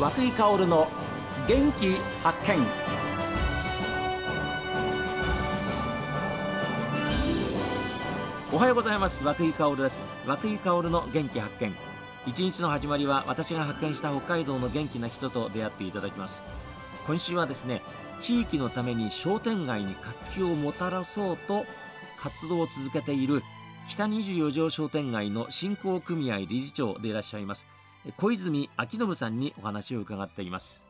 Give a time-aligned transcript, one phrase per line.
[0.00, 0.88] 和久井薫の
[1.46, 2.66] 元気発見。
[8.50, 9.22] おはようございます。
[9.22, 10.18] 和井薫です。
[10.26, 11.76] 和井薫の元気発見。
[12.26, 16.44] 一日の始まりは私が発見した北海道の元気な人と出会っていただきます。
[17.06, 17.82] 今週はですね
[18.20, 21.66] 地域のために商店街に活気をもたらそうと
[22.18, 23.42] 活動を続けている
[23.86, 27.66] 北24条商店街の振興組合理事長でいらっしゃいます
[28.16, 30.86] 小泉昭信さんにお話を伺っています。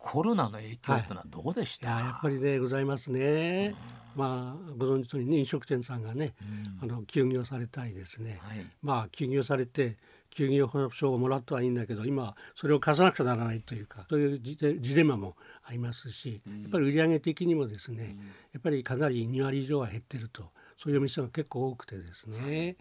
[0.00, 3.74] コロナの影響ってのはどうでした、はい、ややっぱりねございますね、
[4.16, 6.34] まあご存知のように、ね、飲食店さんがね、
[6.82, 9.98] うん、あの休業されたりですね、はい、まあ休業されて
[10.30, 18.16] 休業保証をもらったはいいんだけど今それを貸さなくちゃならないというかそういうジレンマもありますし、やっぱり売上的にもですね、
[18.52, 22.76] やっぱりかなり2割以上は減ってるとそういうお店が結構多くてですね、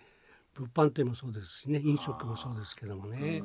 [0.60, 3.42] 物販店もそうですしね飲食もそうですけどもね。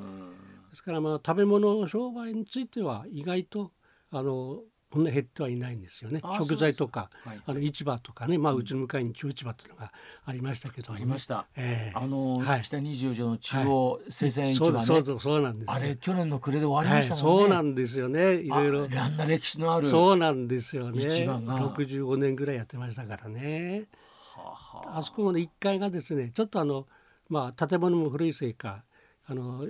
[0.71, 3.73] ですからまあ食べ物商売については意外と
[4.11, 6.21] あのこんな減ってはいないんですよね。
[6.39, 9.93] 食材とか、はい、あの市場とかね、まあ、うちの向かいに中市場っていうのが
[10.25, 18.35] ありましたけど、ね、ありました、えー、あの、はい、北二十条の中央生鮮市場、ね、そうそうそうなんですあれ去年の暮れで終わりましたもんね、はい、そうなんですよね。
[18.35, 19.01] いろいろ。
[19.01, 21.11] あんな歴史のあるそうなんですよね。
[21.11, 21.59] 市場が。
[21.75, 23.89] 65年ぐらいやってましたからね。
[24.37, 26.87] あそこの1階がですねちょっとあの
[27.35, 28.85] まあ建物も古いせいか
[29.27, 29.67] あの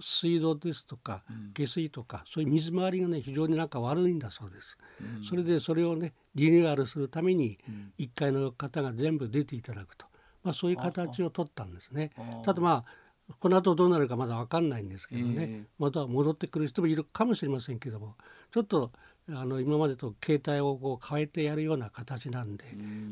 [0.00, 7.58] 水道ですとか下水とか、そういう水回りがね非常になんか悪いんだそうです、うん、それでそれをねリニューアルするために
[7.98, 10.06] 1階の方が全部出ていただくと、
[10.44, 12.12] まあ、そういう形を取ったんですね。
[12.44, 18.16] ただまあこの後どうなるかまだ分かんないんですけどね、えー、また戻ってくる人もいるかもしれませんけども
[18.52, 18.92] ちょっと
[19.34, 22.64] あの今までと形態をこう変えてやるような形なんで、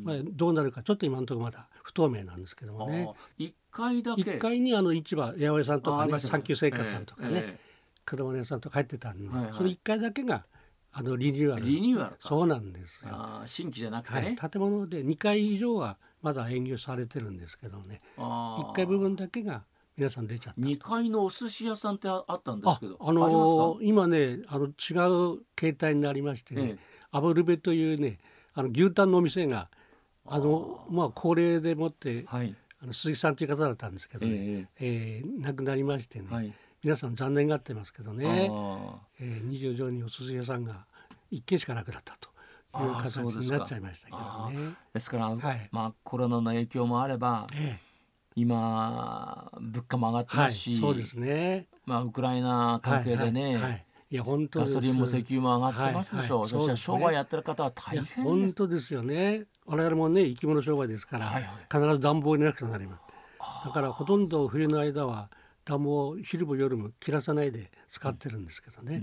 [0.03, 3.09] まあ、どうなるかちょっと今のところまだ不透明なんですけどもね。
[3.39, 4.23] 1階だけ。
[4.23, 10.45] 1階にあの市場八百屋さんとかね産休製菓さんとかね、えー、果物屋さんとか入ってたんで、はいはい、その1階だけが
[10.93, 11.65] あのリニューアル。
[11.65, 13.43] リニューアルそうなんですよ。
[13.47, 14.37] 新規じゃなくて、ね。
[14.39, 18.01] はい、建物で2階以上はまだ営業されてるんですけどね。
[18.17, 19.65] 1階部分だけが
[19.99, 20.61] 皆さん出ちゃった。
[20.61, 26.79] 2階のお寿司屋さんってあったんですけどあのー、今ねあの違う形態になりましてね、ええ、
[27.11, 28.19] アブルベというね
[28.55, 29.69] あの牛タンのお店が
[30.25, 36.55] あのまあ高齢でもって、はい、あの鈴木さんという方だったんですけどね、えええー、亡くなりましてね、はい、
[36.85, 38.51] 皆さん残念がってますけどね、
[39.19, 40.87] えー、二条城にお寿司屋さんが
[41.29, 42.29] 一軒しかなくなったと。
[42.81, 44.75] いう形になっちゃいましたけどね。
[44.93, 47.88] ですから、はい、まあコロナの影響もあれば、ええ、
[48.37, 51.67] 今物価も上がってますし、はい、そうですね。
[51.87, 53.85] まあウクライナ関係でね、はいはいはい。
[54.11, 59.45] いや本当ガソリンも石油も上がってますでしょう、はいはい、そして商売やってる方は大変本当ですよね。
[59.67, 63.03] 我々もね生き物商売ですから、はいはい、必ず暖房になくなります。
[63.67, 65.31] だからほとんど冬の間は
[65.67, 69.03] 暖房を昼も夜も切らさないで使ってるんですけどね、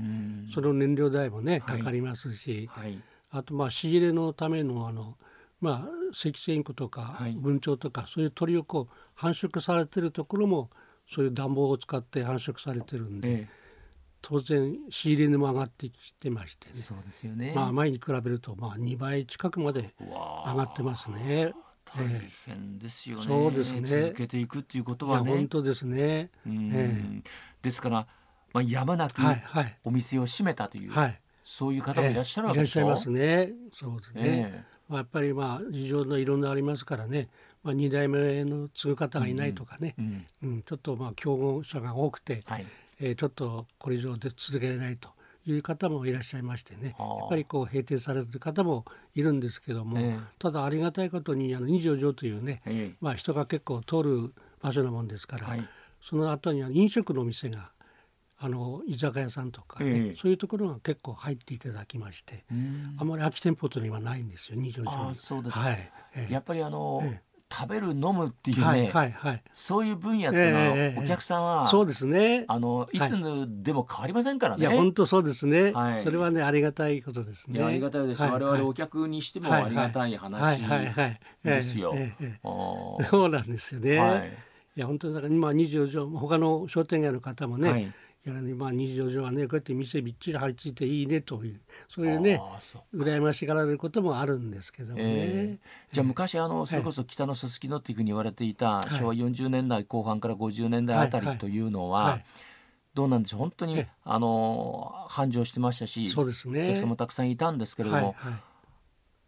[0.51, 2.99] その燃料代もねかかりますし、はい、
[3.29, 5.17] あとまあ仕入れのためのあの
[5.65, 10.69] まあ赤線湖とか文鳥とか、そういう鳥をこう繁殖されてるところも
[11.11, 13.47] そういう暖房を使って繁殖されてるんで、ええ、
[14.21, 16.73] 当然仕入れ値も上がってきてましてね。
[16.75, 21.53] そうですよね、まあ、前に比べるとまあ2倍近くまで上がってますね。
[21.85, 22.05] 大
[22.45, 24.01] 変ですよね、えそうですね。
[24.01, 25.31] 続けていくっていうことはね。
[25.31, 27.21] 本当ですね、えー、
[27.61, 28.07] ですから、
[28.53, 29.21] まあ、やむなく
[29.83, 33.53] お店を閉めたという、はい、そういう方もいらっしゃるわけでしょ、えー、いらっしゃいますね。
[33.73, 37.29] そうですね、えー、まあ、やっぱりまあ事情のいろんなありますからね。
[37.63, 42.65] まあ、2代目の継ぐ方がいないとかね、うんうん、ちょっとまあ競合者が多くて、はい、
[42.99, 45.09] えー、ちょっとこれ以上で続けられないと
[45.47, 46.95] いう方もいらっしゃいましてね。
[46.99, 48.85] やっぱりこう閉店されてる方も
[49.15, 55.67] いるんですけども、えー、ただありがたいことにあの二条城というね、えー、まあ、人が結構通る場所なもんですから、はい、
[56.01, 57.71] その後には飲食のお店が
[58.45, 62.45] あの居酒屋さんとかね、えー、そういうところが結構入っていただきまして
[62.97, 65.15] あまり空き店舗というのはないんですよ二条城に。
[65.15, 72.43] そうですはい、えー、やっぱりあの、えー食べる飲むっていうね、はいはいはい、そういう分野っていうのは、えー、お客さんは、そうですね。
[72.47, 72.99] あのい。
[72.99, 73.11] つ
[73.61, 74.61] でも変わりませんからね。
[74.61, 77.63] いや本当そうですね、はい、それはねありがたいことですね。
[77.63, 80.63] ありがたいです、はい、我々お客にしてもありがたい話
[81.43, 81.93] ですよ。
[82.43, 83.99] そうなんですよね。
[83.99, 84.27] はい、
[84.75, 87.93] いや本当だから今24条他の商店街の方もね、はい
[88.25, 92.41] やらねまあ日常上はねこうやって店びっちり張り付いていいねというそういうね
[92.93, 95.01] 羨ましがられることもあるんですけどね。
[95.03, 102.19] えー、じゃあ昔あのそれこそ北のすすきのっていうふうに言われていた、昭和40年代後半から50年代あたりというのは、
[102.95, 103.39] どうなんでしょう？
[103.41, 106.63] 本当に、あの繁盛してましたしそうですね。
[106.63, 108.15] お客さんもたくさんいたんですけれども、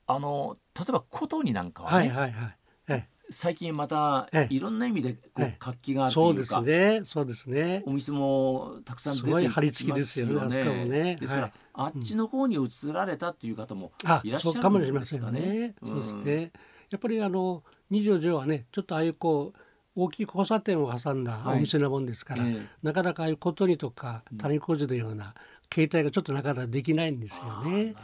[0.08, 2.48] あの例えば琴になんかはね、はいはいは
[2.96, 7.06] い最近またいろんな意味でこう活気があるというか、そうですね。
[7.06, 7.84] そうですね。
[7.86, 9.54] お店もたくさん出てきますよね。
[9.54, 10.86] 張り付きですよね。
[10.86, 11.18] ね。
[11.20, 16.52] ですから、あっちの方に移られたっていう方もいらっしゃるんですかね、そうかもしれませんね、そうですね。
[16.90, 19.60] やっぱりあの二条城はねちょっとああいうこう
[19.96, 22.46] 大きい交差点を挟んだお店なもんですから、
[22.82, 25.34] なかなかああいう小鳥とか谷小路のような
[25.74, 27.72] 携帯がちょっとなかなかできないんですよね。
[27.84, 27.96] ね。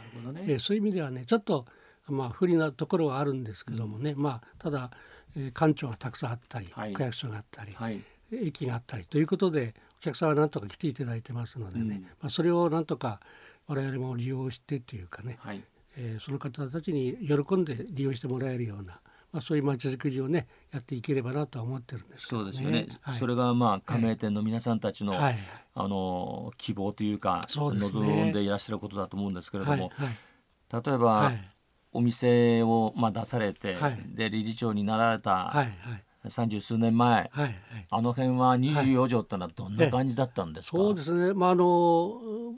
[0.46, 1.66] えー、そういう意味ではねちょっと
[2.08, 4.90] まあ不利なところはあるんですけどもね、うん、まあただ、
[5.36, 8.00] えー、館長がたくさんあったり、はい、区役所があったり、はい、
[8.32, 13.20] 駅があったりということでお客さんはなんとか来ていただいてますのでね、うん、まあ、それをなんとか
[13.66, 15.62] 我々も利用してというかね、はい、
[15.96, 19.00] えー、その方たちに喜んで利用してもらえるような
[19.34, 25.36] まあ、そういう街づくりをねやっていければなとは思ってるんです、ね、そうですよね、はい、それがまあ加盟店の皆さんたちの、はい、
[25.74, 31.32] あの希望というか、ね、望んでいらっしゃることだと思うんですけれども、はい、例えば、
[31.94, 33.76] お店をまあ出されて、
[34.14, 35.54] で理事長になられた、
[36.28, 37.54] 三十数年前、はいはい、
[37.90, 41.64] あの辺は二十四条ってのはどんな感じだったんですか、そうですね、まあ、あの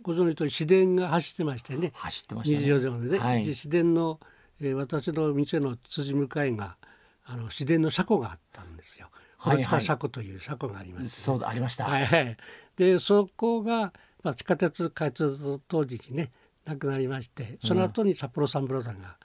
[0.02, 1.92] ご存知と市電が走ってましてね。
[1.94, 2.66] 走ってましたね。
[2.66, 4.18] 24条でね、はい、市電の
[4.60, 6.76] えー、私の店の辻向かいが
[7.24, 9.08] あの自然の車庫があったんですよ。
[9.38, 11.84] はいはい、車庫という車庫がありまし、ね、そうありました。
[11.84, 12.36] はい、はい、
[12.76, 13.92] でそこが、
[14.22, 16.32] まあ、地下鉄開通当時にね
[16.66, 19.16] 亡くなりましてその後に札幌サンブロザンが、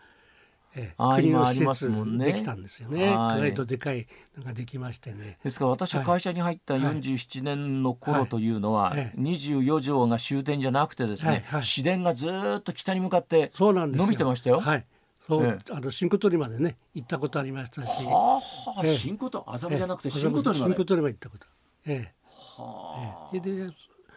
[0.76, 3.12] えー、国の施設できたんですよね。
[3.12, 4.08] 意外とでかい
[4.38, 5.40] のができましてね。
[5.44, 12.28] ですから私会社に入った47年の頃というのは、24条が終点じゃなくてですね、市電がず
[12.60, 14.62] っと北に向かって伸びてましたよ。
[14.62, 14.86] はい。
[15.28, 18.42] そう、ええ、あの新小鳥までね行ったことありましたし、は
[18.76, 21.48] あ、ええ、新小鳥麻布じゃなくて新小鳥まで、新小鳥まで行ったこと。
[21.86, 22.14] ええ。
[22.58, 23.36] はあ。
[23.36, 23.70] ええ、で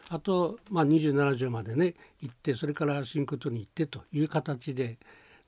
[0.09, 4.99] あとまあ27条までね行ってそれから新小鳥に行ってという形で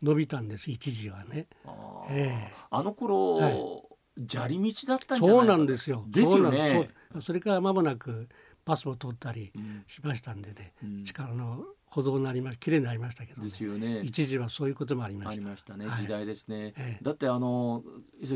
[0.02, 1.46] 伸びたんです一時はね。
[1.64, 6.04] あ,、ええ、あの頃、はい、砂利道だったんじゃないそうなんですよ。
[6.08, 6.90] ですよね。
[7.14, 8.28] そそれから間もなく
[8.64, 9.52] バスも通ったり
[9.86, 14.00] しましたんでね、うん、力の歩道になりま綺麗になりましたけど、ね、ですよね。
[14.02, 15.42] 一時はそういうこともありました。
[15.42, 17.82] ありましたね、はい、時代ですね、ええ、だってあの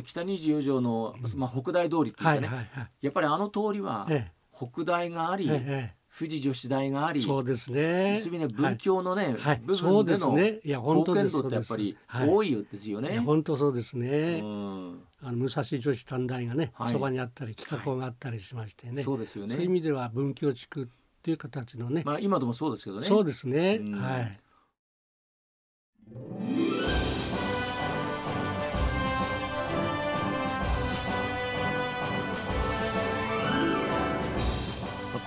[0.05, 2.49] 北二十四条の、まあ、北大通りっていうかね、
[3.02, 4.08] やっぱりあの通りは、
[4.55, 8.21] 北大があり、ええ富士女子大があり、そうですね。
[8.31, 13.21] ね文教のね、はい、部分での貢献度ってやっぱり多いですよね。
[13.21, 14.41] 本当そうですね。
[14.43, 19.03] うん、あの武蔵女子短大がね、そばにあったり北高があったりしましてね。
[19.03, 19.55] そうですよね。
[19.55, 20.87] そういう意味では文教地区っ
[21.23, 22.03] ていう形のね。
[22.05, 23.06] まあ今でもそうですけどね。
[23.06, 23.81] そうですね。
[23.95, 24.41] はい。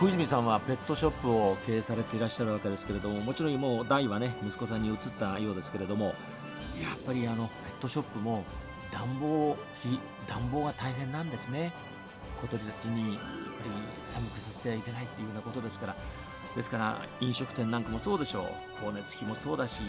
[0.03, 6.13] 小泉さんはペットショップを経営されていらっしゃるわけですけれどももちろんもう代はね息子さんに移ったようですけれどもや
[6.93, 8.43] っぱりあのペットショップも
[8.91, 9.97] 暖房費
[10.27, 11.71] 暖房が大変なんですね。
[12.41, 13.29] 小鳥たちにやっぱ
[13.63, 13.71] り
[14.03, 15.95] 寒くさせてはいけないっていうようなことですから。
[16.53, 18.45] ですから飲食店なんかもそうでしょう。
[18.79, 19.83] 光熱費もそうだし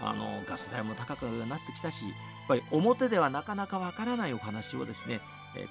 [0.00, 2.12] あのガス代も高くなってきたしやっ
[2.48, 5.20] ぱり表ではなかなかわからないお話をですね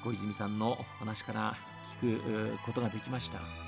[0.04, 1.56] 小泉さんのお話から
[2.04, 3.63] 聞くことができました。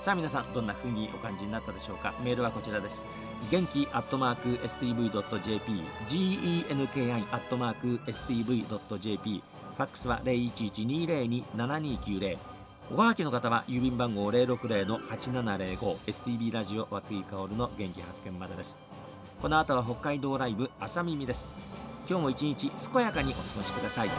[0.00, 2.14] さあ皆さんどんな風にお感じになったでしょうか？
[2.22, 3.04] メールはこちらです。
[3.50, 9.42] 元気アットマーク STV.jp genki アットマーク STV.jp
[9.76, 12.38] ファックスは0112027290
[12.92, 18.78] おはがきの方は郵便番号060-8705 STB ラジオ和久井薫の元気発見までです。
[19.42, 21.48] この後は北海道ライブ朝耳です。
[22.08, 24.10] 今日も一日健やかにお過ごしください。